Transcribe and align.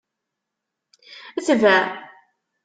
Tbeɛ! 1.45 1.79